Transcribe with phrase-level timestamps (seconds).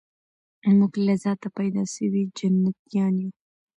[0.77, 3.31] موږ له ذاته پیدا سوي جنتیان یو